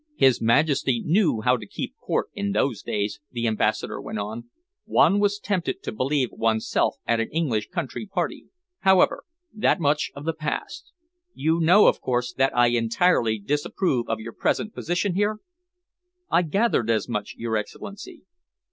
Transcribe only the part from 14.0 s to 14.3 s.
of